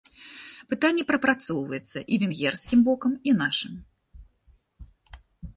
[0.71, 3.77] Пытанне прапрацоўваецца і венгерскім бокам, і нашым.